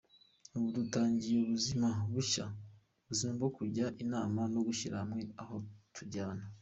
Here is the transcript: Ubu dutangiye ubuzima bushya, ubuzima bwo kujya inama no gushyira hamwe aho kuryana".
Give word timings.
Ubu 0.55 0.67
dutangiye 0.77 1.37
ubuzima 1.41 1.87
bushya, 2.13 2.45
ubuzima 3.03 3.31
bwo 3.37 3.49
kujya 3.57 3.85
inama 4.03 4.39
no 4.53 4.59
gushyira 4.67 4.95
hamwe 5.01 5.23
aho 5.41 5.55
kuryana". 5.93 6.45